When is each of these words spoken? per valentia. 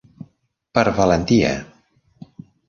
per 0.77 0.89
valentia. 1.01 1.53